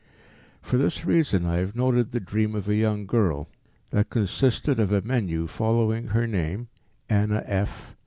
For 0.63 0.77
this 0.77 1.05
reason, 1.05 1.45
I 1.45 1.57
have 1.57 1.75
noted 1.75 2.11
the 2.11 2.19
dream 2.19 2.55
of 2.55 2.67
a 2.67 2.73
young 2.73 3.05
girl, 3.05 3.47
that 3.91 4.09
consisted 4.09 4.79
of 4.79 4.91
a 4.91 5.03
menu 5.03 5.45
following 5.45 6.07
her 6.07 6.25
name 6.25 6.69
(Anna 7.07 7.43
F...... 7.45 7.95